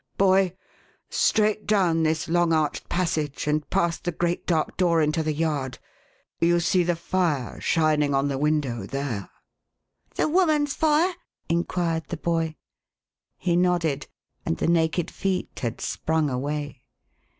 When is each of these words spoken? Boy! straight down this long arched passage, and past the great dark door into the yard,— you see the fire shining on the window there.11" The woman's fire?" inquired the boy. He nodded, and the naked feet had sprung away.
Boy! 0.17 0.55
straight 1.11 1.67
down 1.67 2.01
this 2.01 2.27
long 2.27 2.51
arched 2.53 2.89
passage, 2.89 3.45
and 3.45 3.69
past 3.69 4.03
the 4.03 4.11
great 4.11 4.47
dark 4.47 4.75
door 4.75 4.99
into 4.99 5.21
the 5.21 5.31
yard,— 5.31 5.77
you 6.41 6.59
see 6.59 6.81
the 6.81 6.95
fire 6.95 7.61
shining 7.61 8.15
on 8.15 8.27
the 8.27 8.39
window 8.39 8.87
there.11" 8.87 9.29
The 10.17 10.27
woman's 10.27 10.73
fire?" 10.73 11.13
inquired 11.49 12.07
the 12.07 12.17
boy. 12.17 12.55
He 13.37 13.55
nodded, 13.55 14.07
and 14.43 14.57
the 14.57 14.65
naked 14.65 15.11
feet 15.11 15.59
had 15.61 15.79
sprung 15.79 16.31
away. 16.31 16.81